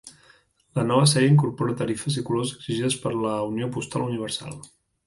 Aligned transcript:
La 0.79 0.85
nova 0.91 1.09
sèrie 1.11 1.33
incorpora 1.33 1.75
tarifes 1.83 2.17
i 2.23 2.27
colors 2.31 2.57
exigides 2.59 2.99
per 3.05 3.17
la 3.21 3.39
Unió 3.53 3.73
Postal 3.79 4.09
Universal. 4.11 4.63